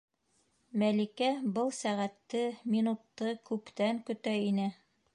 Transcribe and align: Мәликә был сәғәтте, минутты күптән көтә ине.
Мәликә 0.83 1.27
был 1.59 1.69
сәғәтте, 1.81 2.43
минутты 2.77 3.39
күптән 3.51 4.05
көтә 4.11 4.39
ине. 4.53 4.71